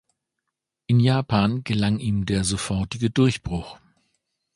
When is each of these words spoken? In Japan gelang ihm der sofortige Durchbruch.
In 0.87 0.99
Japan 0.99 1.63
gelang 1.63 1.99
ihm 1.99 2.25
der 2.25 2.43
sofortige 2.43 3.11
Durchbruch. 3.11 3.77